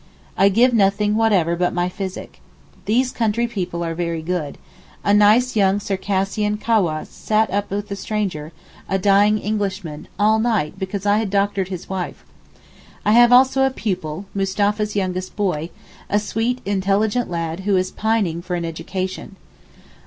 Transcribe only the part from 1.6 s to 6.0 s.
my physick. These country people are very good. A nice young